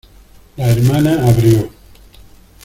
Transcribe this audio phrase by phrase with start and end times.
[0.57, 1.69] la hermana abrió.